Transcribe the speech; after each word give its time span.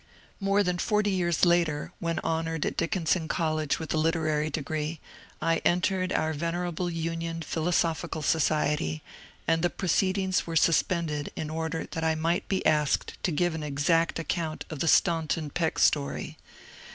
More 0.39 0.63
than 0.63 0.79
forty 0.79 1.11
years 1.11 1.45
later, 1.45 1.91
when 1.99 2.17
honoured 2.23 2.65
at 2.65 2.75
Dickinson 2.75 3.27
College 3.27 3.77
with 3.77 3.93
a 3.93 3.97
literary 3.97 4.49
degree, 4.49 4.99
I 5.39 5.57
entered 5.57 6.11
our 6.11 6.33
venerable 6.33 6.89
Union 6.89 7.43
Philosophical 7.43 8.23
Society, 8.23 9.03
and 9.47 9.61
the 9.61 9.69
proceedings 9.69 10.47
were 10.47 10.55
suspended 10.55 11.31
in 11.35 11.51
order 11.51 11.85
that 11.91 12.03
I 12.03 12.15
might 12.15 12.47
be 12.47 12.65
asked 12.65 13.15
to 13.21 13.31
give 13.31 13.53
an 13.53 13.61
exact 13.61 14.17
account 14.17 14.65
of 14.71 14.79
the 14.79 14.87
Staunton 14.87 15.51
Peck 15.51 15.77
story. 15.77 16.35